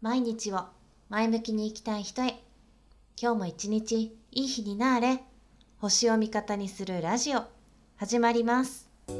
[0.00, 0.60] 毎日を
[1.08, 2.40] 前向きに生きたい人へ。
[3.20, 5.24] 今日も一日いい日になれ。
[5.78, 7.42] 星を味方にするラジオ。
[7.96, 8.88] 始まります。
[9.08, 9.12] こ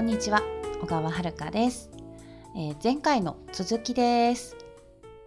[0.00, 0.40] んにちは。
[0.80, 1.90] 小川遥です、
[2.56, 4.56] えー、前回の続きです。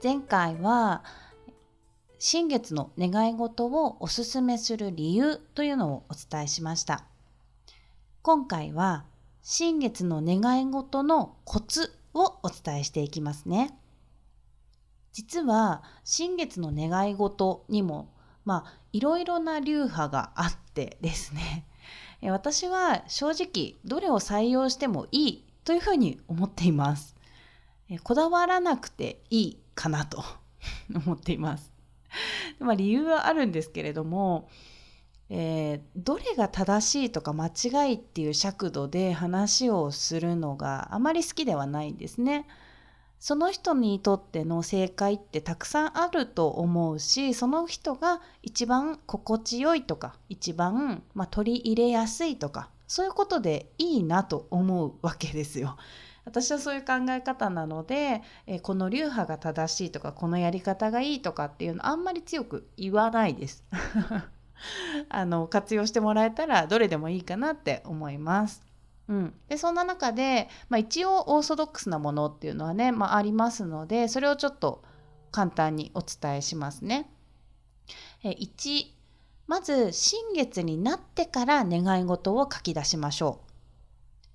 [0.03, 1.03] 前回は
[2.17, 7.03] 新月の願い事をおすすめする理由というのをお伝えしました。
[8.23, 9.05] 今回は
[9.50, 13.79] 新月の願い事のコツをお伝えしていきますね。
[15.14, 21.65] 実は新月の願い事にもまあいろいろな流派があってですね
[22.29, 27.16] 私は正直どれを採用してもいいというふうに思っています。
[28.04, 30.25] こだわらなくていいかなと
[30.93, 31.71] 思っています。
[32.59, 34.50] まあ理由はあるんですけれども
[35.30, 42.47] えー、どれが正しいとか間違いっていう尺度で話をするのがあまり好きではないんですね。
[43.19, 55.77] その人にとっての正解ってたくさんあると思うしその人が一番心地よいとか一番、まあ、取り入れやすいとかそういうことでいいなと思うわけですよ。
[56.25, 63.63] 私はそういう考え方なので、えこの流派が正しいとかこのやり方がいいとかっていうのあんまり強く言わないです。
[65.09, 68.64] あの活用してもらえたらどれでもいいかなって思います。
[69.08, 74.83] うん、でそんな中で、まあ、一応オーソドックスなものっていうのはね、まあ、ありますのでそれをちょっと
[75.31, 77.09] 簡単にお伝えしますね。
[78.23, 78.97] え1
[79.47, 83.47] まず新月になってから願い事を書き出しましょう。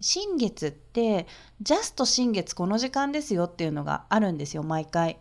[0.01, 1.27] 新月って
[1.61, 5.19] ジャスト新月この時間ですよっていうのがあるんですよ毎回。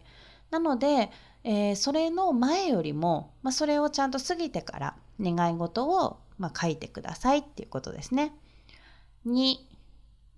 [0.51, 1.09] なので
[1.43, 8.33] えー、それの前よりも、まあ、それをちゃんと過ぎてから願い事を、まあ、書いてくださいっていうことですね。
[9.25, 9.55] 2、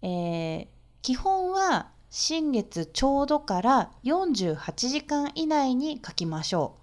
[0.01, 0.67] えー、
[1.01, 6.79] 基本は新月ちょうどから48時間以内に書きましょう。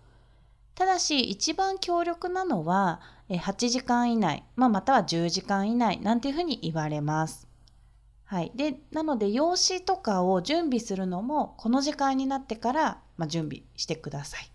[0.75, 7.50] ただし一番強力なのは8時間以内、まあ、または10時間以内なんていうふうに言われます。
[8.31, 14.51] はい、でなので用紙とかを準備するのもこの時間になってからまあ、準備してください。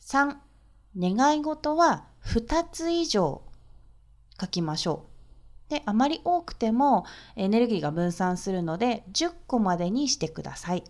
[0.00, 0.36] 3、
[0.96, 3.42] 願い事は2つ以上
[4.40, 5.04] 書きましょ
[5.68, 5.70] う。
[5.70, 7.04] で、あまり多くても
[7.36, 10.84] エネルギーが分散するので10個までにしてください。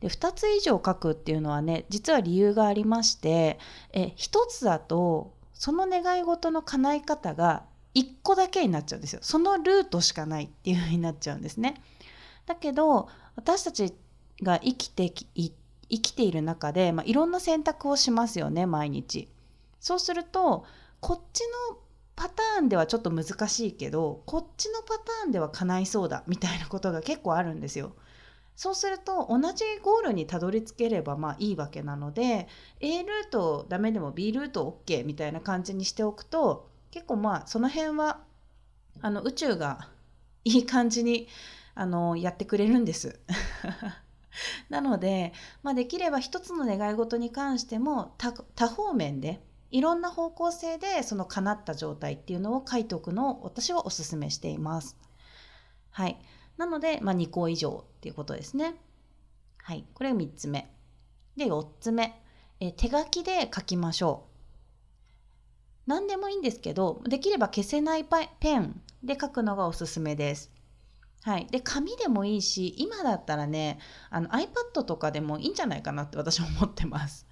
[0.00, 3.58] で2つ以上書くっていうのはね実は理由がありまして
[3.92, 7.64] え1つだとその願い事の叶い方が
[7.94, 11.82] 1個だけになっちゃうんですよそのルートしかないっていう風になっちゃうんですね
[12.46, 13.94] だけど私たち
[14.42, 15.52] が生きて生
[15.88, 19.28] きている中で、まあ、いろんな選択をしますよね毎日。
[19.80, 20.64] そうすると
[21.00, 21.40] こっち
[21.70, 21.78] の
[22.16, 27.94] パターンではちょっと難しいけどこっちのパターンでは叶いそうだみたいなことが結構あるんですよ。
[28.56, 32.46] そうすると同じゴールにたどり着ければまあいいわけなので
[32.80, 38.20] A ルートダメでも B ルート OK みたいな感じにしておくと結構まあその辺は
[39.00, 39.88] あの宇宙が
[40.44, 41.28] いい感じに
[41.74, 43.20] あのやってくれるんです。
[44.68, 48.14] なので、まあ、できれば一つの願い事に関しても
[48.54, 54.96] 多方面でいろんな方向性でその叶った状態っていうのを書いておくのを私はお勧めしています。
[55.90, 56.20] はい。
[56.56, 58.74] なので、まあ、2個以上っていうことですね。
[59.58, 59.84] はい。
[59.94, 60.72] これが3つ目。
[61.36, 62.22] で、4つ目。
[62.60, 64.29] え手書きで書きましょう。
[65.86, 70.50] 何でもいいんですけど、できれば消せないペンで書くのがおすすめです。
[71.22, 77.26] はい、で紙でもいいし今だったらねあの iPad とかでもいいんじゃないかなって私は思ってます。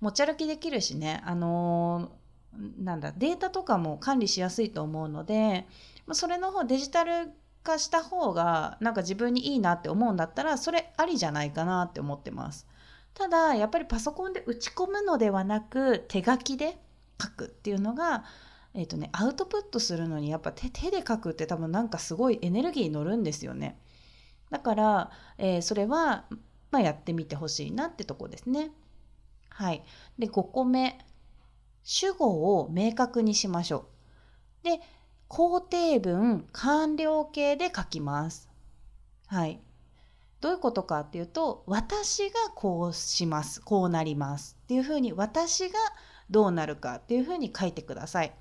[0.00, 5.66] 持ち歩きできるしね、あのー、なんだデータとかも管理しやすいと思うので
[6.12, 7.32] それの方デジタル
[7.62, 12.66] 化した方がなんか自分にいいなって思うんだったらそれありじゃないかなって思ってます。
[13.14, 16.78] ただやっぱりパソコンで打ち込むのではなく手書きで
[17.20, 18.24] 書くっていうのが
[18.74, 23.78] えーとね、アウトプットするのにやっぱ手手で書くって多分なんかすごいエネルギー乗るんですよね。
[24.50, 26.24] だから、えー、それは、
[26.72, 28.72] まあ、やってみてほしいなってとこですね。
[29.48, 29.84] はい。
[30.18, 30.98] で、5個目。
[31.84, 33.86] 主語を明確にしましょ
[34.62, 34.64] う。
[34.64, 34.80] で、
[35.28, 38.48] 肯定文、完了形で書きます。
[39.26, 39.60] はい。
[40.44, 43.62] どういうことかっていうと、私がこうします。
[43.62, 44.58] こうなります。
[44.64, 45.78] っていうふうに、私が
[46.28, 48.34] どうなるかっていうふうに書いてください。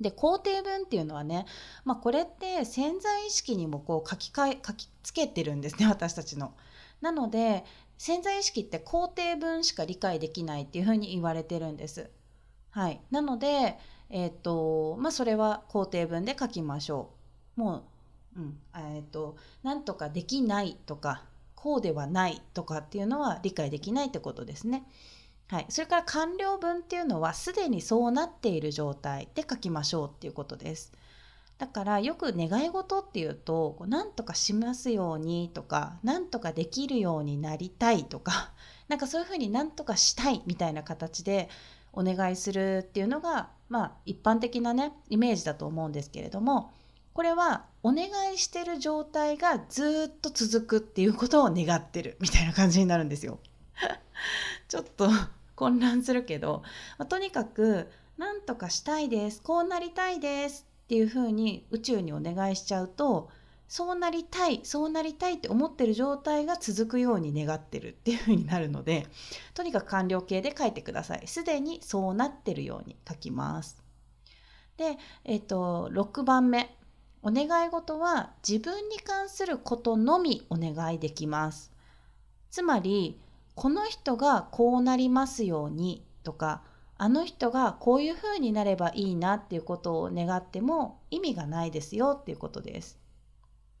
[0.00, 1.46] で肯定文っていうのはね、
[1.84, 6.54] まあ、これって潜在意識にもこう書き換え書きつけてるんですね 私たちの。
[7.00, 7.64] なので
[7.96, 12.12] 潜在意識って肯定文しか理解できないっていうふうに言われてるんです。
[12.70, 13.76] はい、なので、
[14.08, 17.10] えーとまあ、それは肯定文で書きましょ
[17.56, 17.60] う。
[17.60, 17.84] もう、
[18.38, 21.24] うんえーと、なんとかできないとか
[21.56, 24.84] こうではないとかっていうのは理解できないってことですね。
[25.48, 30.92] はい、それから完了文っていうのはすでにそうなっている状態で書きましょうっていうことです。
[31.58, 38.52] だからよく願い事っていうと何とかしますようにとか何とかできるようになりたいとか
[38.86, 41.48] なんかそういうふうに何とかしたいみたいな形で
[41.92, 46.72] お願いするっていうのがまあ一般的なねイメージだと思うんですけれども
[47.18, 53.40] これはお願いしてる状態がずっと続くっていうことを願ってるみたいな感じになるんですよ。
[54.68, 55.10] ちょっと
[55.56, 56.62] 混乱するけど、
[56.96, 57.88] まあ、とにかく
[58.18, 63.30] 何とかしたいですこうなりたいですっていうふうに宇宙にお願いしちゃうと
[63.66, 69.08] そうなりたいそうなりたいって思ってる状態が続くように願ってるっていうふうになるので
[69.54, 71.26] とにかく完了形で書いてください。
[71.26, 73.82] すでにそうなってるように書きます。
[74.76, 76.77] で、えっ、と6番目。
[77.22, 81.72] お願い事は自分に関することのみお願いできます
[82.50, 83.20] つまり
[83.54, 86.62] この人がこうなりますようにとか
[86.96, 92.98] あの人がこういうふうになればいいなっていうことを願っても意味がないですよっていうことです。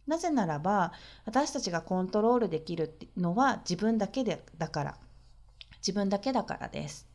[0.06, 0.92] なぜならば
[1.26, 4.98] 私たちがコントロールできるのは自分だけでだから
[5.78, 7.08] 自分だけだからです。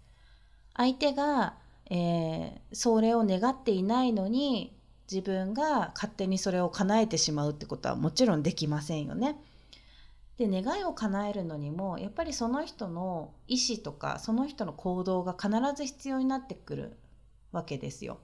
[0.76, 1.56] 相手が、
[1.90, 4.76] えー、それを願っていないのに
[5.12, 9.38] 自分が勝手にそれを叶えてしまうってことはもちろんできませんよね。
[10.38, 16.98] で願いを叶えるのにもやっぱりその人の意思とかその人の行動が必ず必要になってくる
[17.52, 18.20] わけですよ。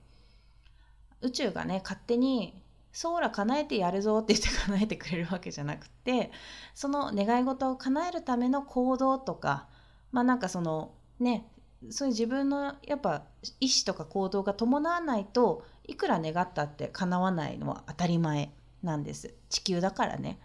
[1.20, 2.60] 宇宙がね勝手に
[2.92, 6.32] 「そうら叶えてやるぞ」って言って叶えてくれるわけじゃなくて
[6.74, 9.68] その願い事を叶えるための行動とか
[10.10, 11.46] まあなんかそのね
[11.88, 13.22] そういう自分のやっぱ
[13.58, 19.34] 意思とか行動が伴わないといくら願ったって叶わないのは当たり前なんです。
[19.48, 20.38] 地球だからね。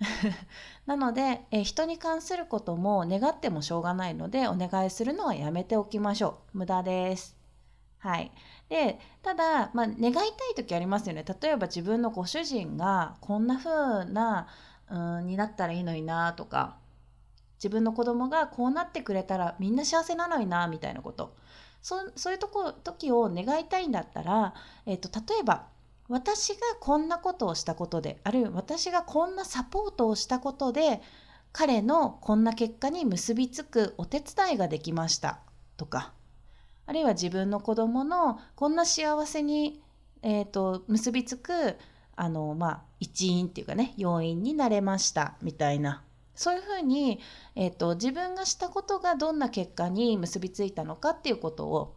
[0.86, 6.58] なので、え人に関することも願ってもしょうがないのでお願いするのはやめておきましょう。
[6.58, 7.36] 無駄です。
[7.98, 8.30] はい。
[8.68, 11.24] でただ、まあ、願いたい時ありますよね。
[11.24, 14.46] 例えば自分のご主人がこんな風な
[14.90, 16.78] うんになったらいいのになとか
[17.58, 21.34] 自分の子供がこうなってくれたらみんな幸せなのになみたいなこと。
[21.80, 24.52] そういうとこ時を願いたいんだったら、
[24.84, 25.66] えーと例えば
[26.08, 31.02] 私がこんなことをしたことであるいは私がこんなサポートをしたことで
[31.52, 35.40] 彼のこんな結果に結びつくお手伝いができました
[35.76, 36.12] とか
[36.86, 39.82] あるいは自分の子供のこんな幸せに、
[40.22, 41.76] えーと、結びつく
[42.16, 46.02] あの、まあ、一因っていうかね要因になれましたみたいな。
[46.38, 47.20] そういうふうに、
[47.54, 51.96] えーと自分がしたことがどんな結果に結びついたのかっていうことを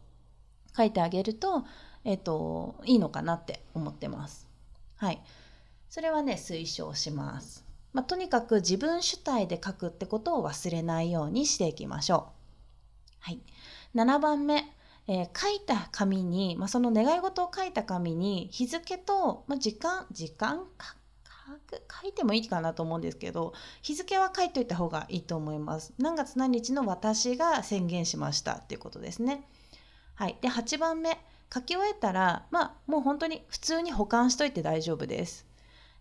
[0.75, 1.63] 書いてあげると
[2.03, 4.47] えっ、と、いいのかなって思ってます。
[4.97, 5.21] はい。
[5.89, 7.65] それはね、推奨します。
[7.93, 13.11] まあ、とにかく自分主体で書くってことを忘れないようにしていきましょう。
[13.19, 13.39] はい。
[13.94, 14.73] 7番目、
[15.07, 20.95] えー、書いた紙に、まあ、その願い事を書いた紙に日付と、まあ、時間、時間か
[22.01, 25.94] 書いてもいいかなと思うんですけど日付は書いといた方がいいと思います。
[25.98, 29.48] 何月何日の私が宣言しましたっていうことですね。
[30.15, 31.18] はい、で8番目
[31.53, 35.45] 書き終えたらまあもう本当に普通に保管しといて大丈夫です。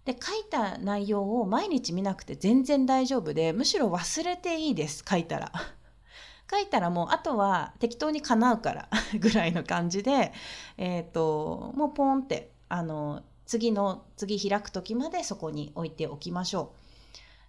[0.04, 5.52] で書いた内容を毎日見なくて全然大丈夫でむしろ忘れていいです書いたら。
[6.50, 8.88] 書いたらもうあとは適当に叶うから
[9.20, 10.32] ぐらいの感じで、
[10.76, 16.72] えーと、もうポンってあの次の次開く時までそこに置いておきましょ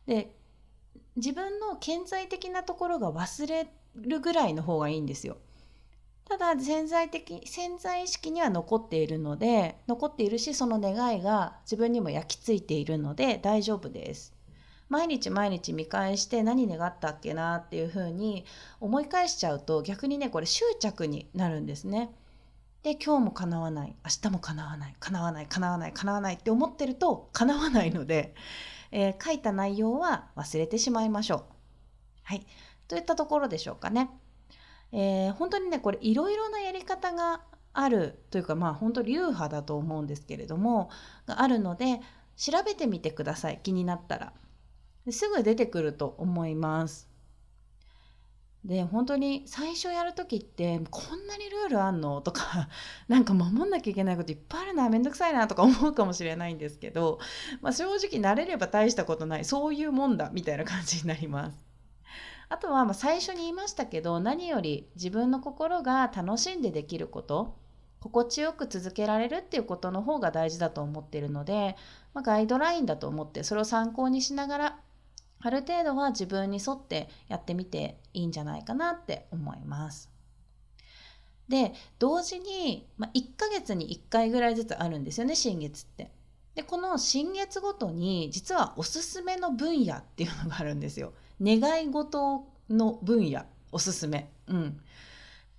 [0.08, 0.10] う。
[0.10, 0.36] で
[1.16, 5.38] 自分の顕在的なところが忘れるぐらいの方がいいんですよ。
[6.26, 14.34] ただ潜在的潜在意識には残っているので残っているしその願いが自分にも焼き付いているので大丈夫です
[14.90, 18.46] 毎日毎日見返して何願ったっけなっていうふうに
[18.80, 22.10] 思い返しちゃうと逆にねこれ執着になるんですね
[22.84, 23.96] で今日も叶わない。
[24.04, 24.96] 明日も叶わない。
[25.00, 25.48] 叶わない。
[25.48, 25.94] 叶わない。
[25.94, 26.36] 叶わない。
[26.36, 28.34] って思ってると叶わないので、
[28.92, 31.44] えー、書いた内容は忘れてしまいましょう。
[32.24, 32.46] はい。
[32.88, 34.10] といったところでしょうかね。
[34.92, 40.90] えー、本当にねこれいろいろなやり方があるというかまあ本当流派だと思うんですけれども
[41.26, 42.02] があるので
[42.36, 43.60] 調べてみてください。
[43.62, 44.34] 気になったら。
[45.12, 47.11] すぐ出てくると思います。
[48.66, 52.22] で本当に最初やる時ってこんなにルールあんの？
[52.22, 52.70] とか
[53.10, 57.20] なんか守んなきゃいけないこといっぱいあるなめんどくさいなとか思うかもしれないんですけど、
[57.62, 61.58] まあ、正直慣れれば大したことないそういうもんだみたいな感じになります。
[62.50, 67.56] あとはま最初に言いましたけど何より自分の心が楽しんでできること
[68.02, 71.78] 心地よく続けられるっていうことの方が大事だと思っているので、
[72.14, 74.80] まあ、ガイドラインだと思ってそれを参考にしながら
[75.42, 80.10] ある程度は自分に沿ってやってみていいんじゃないかなって思います。
[81.50, 86.12] で同時に、まあ、1ヶ月に1回ぐらいずつあるんですよね新月って。
[86.56, 91.14] でこの新月ごとに実はおすすめの分野っていうのがあるんですよ。
[91.42, 94.30] 願い事の分野おすすめ。
[94.48, 94.80] うん、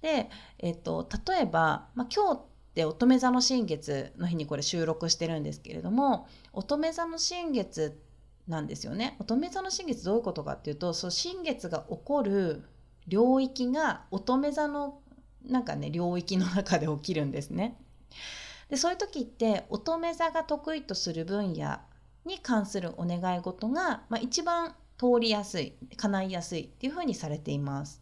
[0.00, 8.11] で、えっと、例えば、まあ、今日って乙女座の新月の日にこれ収録してるんですけれども乙女座の新月って
[8.52, 9.16] なんですよね。
[9.18, 12.62] 乙女座の新月どういうことかっていうとそう新月が起こる
[13.08, 15.00] 領域が乙女座の
[15.44, 17.76] なんかね領域の中で起きるんですね。
[18.68, 21.78] でそういう時って乙女座が得意とする分野
[22.24, 28.00] に関するお願い事が、まあ、一番通りやすい叶いやすいっていうふうにされています。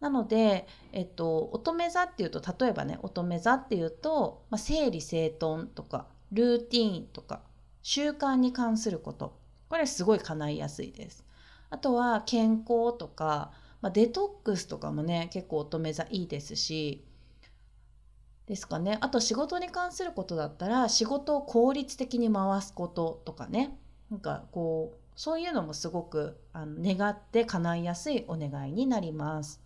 [0.00, 7.42] なので、えっと、乙女座っていうと例えばね乙女座っていうと、まあ、整理整頓とかルーティーンとか
[7.82, 9.39] 習慣に関すること
[9.70, 11.24] これすごい叶いやすいです。
[11.70, 17.04] あとは健康とか、まあ、デトックスとかもね結構乙女座いいですし
[18.46, 23.78] ですかねあと仕事に関することだったら仕事を効率的に回すこととかね
[24.10, 29.62] なんかこうそういうのもすごくあの願って叶いやすいお願いになります。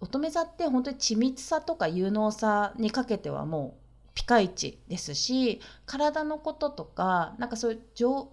[0.00, 3.83] 乙女座って本当に緻密さとか有能さにかけてはもう
[4.14, 8.28] ピカイチですし体のこととかなんかそういう浄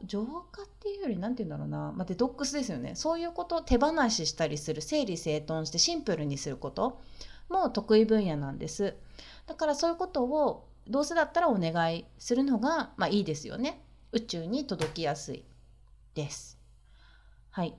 [0.51, 2.95] 化っていうより何て言うんだろうな、まあ、デトックスですよね。
[2.95, 7.01] そういうことを手放ししたりする整理整頓してシンプルにすること
[7.49, 8.95] も得意分野なんです。
[9.47, 13.83] だからそういうことをどうせだったらお願いするのが、まあ、いいですよね。
[14.11, 15.43] 宇宙に届きやすい
[16.13, 16.57] です。
[17.49, 17.75] はい。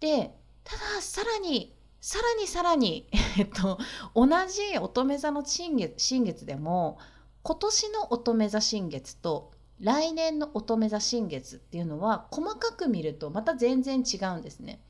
[0.00, 1.73] でたださらに
[2.04, 3.08] さらにさらに、
[3.38, 3.78] えっと、
[4.14, 6.98] 同じ乙女座の新月新月でも
[7.42, 14.82] 今年の乙女座新月と来年の乙女座新月っていうのは細かく見るとまた全然違うんですね。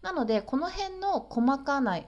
[0.00, 2.06] なのでこの辺の細かな違い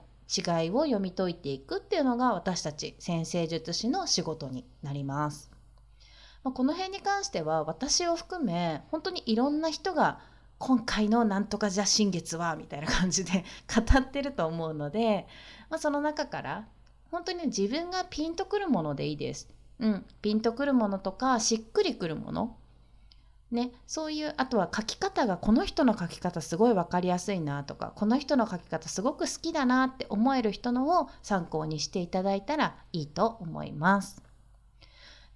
[0.71, 5.51] を読み解いていくっていうのが私たち先生術師の仕事になります。
[6.43, 10.21] ま、この辺に関しては私を含め本当にいろんな人が
[10.65, 15.27] 今回のなんとかじゃ新月はみたいな感じで語ってると思うので、
[15.69, 16.67] まあ、その中から
[17.11, 19.47] 本当に自分がピンとくるものでいいです。
[19.77, 22.57] うん、ピンとくるものとかしっくりくるもの。
[23.51, 34.23] ね、そういうあとは書き方がこの人の書き方すごい分かりやすいなとかこの人の書き方すごく好きだなって思える人のを参考にしていただいたらいいと思います。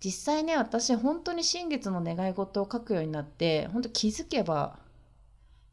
[0.03, 4.79] 実際ね私本当に新月の願い事を書くようになって本当気づけば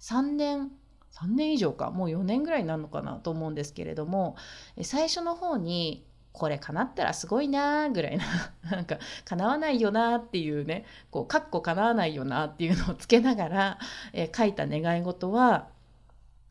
[0.01, 0.71] 3年
[1.13, 4.37] 3年以上かもう4年ぐらいになるのかなと思うんですけれども
[4.83, 8.25] 最初の方にこれ叶ったらすごいなーぐらいな
[8.71, 13.79] なんか叶わないよなっていうねこうかっこ叶わないよなっていうのをつけながら、
[14.13, 15.69] え、書いた願い事は、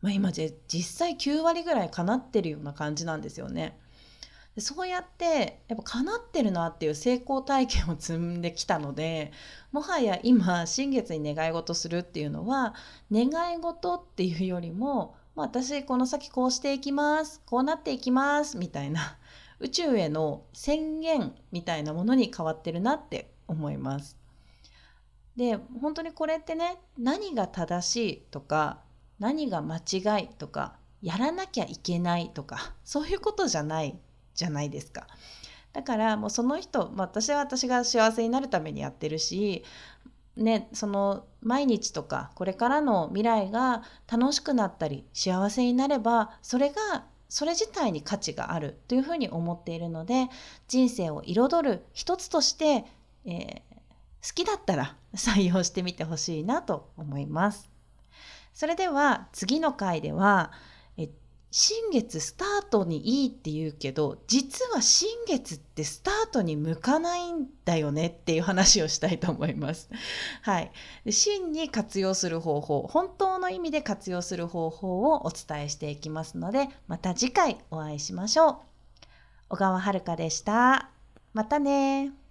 [0.02, 3.78] まあ、今実際9割ぐらい叶ってるような感じなんですよね。
[4.58, 9.32] そうやってやっぱ叶ってるなっていう成功体験を積んできたので
[9.70, 12.74] もはや今新月に願い事するっていうのは
[13.12, 19.18] 願い事っていうよりも、ま、私この先こうしていきますこうなっていきますみたいな
[19.60, 24.16] 宇宙への宣言みたいなものに変わってるなって思います。
[25.36, 28.80] で本当にこれってね何が正しいとか
[29.18, 33.98] 何が間違いとかやらなきゃいけないとかそういうことじゃない
[34.36, 35.06] じゃないですか。
[35.72, 39.64] だからもうその人、ま、私は私が幸せになるためにやってるし、
[40.36, 50.28] ね、その毎日とかこれからの未来が楽しくなったり幸せになればそれがそれ自体に価値があるというふうに思っているので
[50.68, 52.84] 人生を彩る一つとして、
[53.24, 57.68] えー、好きだったら採用してみてほしいなと思います。
[58.52, 60.52] それでは次の回では
[61.58, 69.88] 新月スタートにいいって言うけど実は新月ってスタートに向かないんだよねっていう話をしたいと思います。
[70.42, 70.70] はい。
[71.08, 78.56] 真に活用する方法本当の意味で活用する方法をお伝えしていきますのでまた次回お会いしましょう。
[79.48, 80.90] 小川遥でした。
[81.32, 82.25] またね